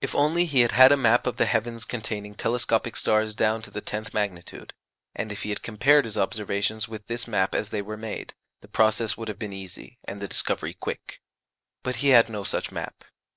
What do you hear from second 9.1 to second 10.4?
would have been easy, and the